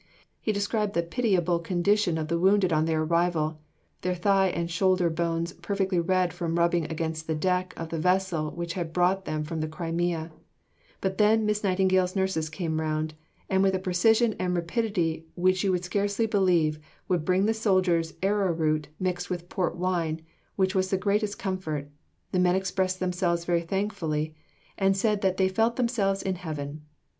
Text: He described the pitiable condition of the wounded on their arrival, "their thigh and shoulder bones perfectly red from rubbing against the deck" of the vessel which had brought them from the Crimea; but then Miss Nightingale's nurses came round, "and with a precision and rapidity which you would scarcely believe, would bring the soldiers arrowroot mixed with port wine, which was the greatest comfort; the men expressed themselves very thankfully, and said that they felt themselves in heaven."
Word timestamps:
He 0.39 0.51
described 0.51 0.95
the 0.95 1.03
pitiable 1.03 1.59
condition 1.59 2.17
of 2.17 2.27
the 2.27 2.39
wounded 2.39 2.73
on 2.73 2.85
their 2.85 3.01
arrival, 3.03 3.59
"their 4.01 4.15
thigh 4.15 4.47
and 4.47 4.67
shoulder 4.67 5.11
bones 5.11 5.53
perfectly 5.53 5.99
red 5.99 6.33
from 6.33 6.57
rubbing 6.57 6.85
against 6.85 7.27
the 7.27 7.35
deck" 7.35 7.71
of 7.77 7.89
the 7.89 7.99
vessel 7.99 8.49
which 8.49 8.73
had 8.73 8.93
brought 8.93 9.25
them 9.25 9.43
from 9.43 9.61
the 9.61 9.67
Crimea; 9.67 10.31
but 11.01 11.19
then 11.19 11.45
Miss 11.45 11.63
Nightingale's 11.63 12.15
nurses 12.15 12.49
came 12.49 12.81
round, 12.81 13.13
"and 13.47 13.61
with 13.61 13.75
a 13.75 13.79
precision 13.79 14.33
and 14.39 14.55
rapidity 14.55 15.27
which 15.35 15.63
you 15.63 15.71
would 15.71 15.85
scarcely 15.85 16.25
believe, 16.25 16.79
would 17.07 17.23
bring 17.23 17.45
the 17.45 17.53
soldiers 17.53 18.15
arrowroot 18.23 18.87
mixed 18.99 19.29
with 19.29 19.49
port 19.49 19.75
wine, 19.77 20.21
which 20.55 20.73
was 20.73 20.89
the 20.89 20.97
greatest 20.97 21.37
comfort; 21.37 21.91
the 22.31 22.39
men 22.39 22.55
expressed 22.55 22.99
themselves 22.99 23.45
very 23.45 23.61
thankfully, 23.61 24.33
and 24.79 24.97
said 24.97 25.21
that 25.21 25.37
they 25.37 25.47
felt 25.47 25.75
themselves 25.75 26.23
in 26.23 26.33
heaven." 26.37 26.81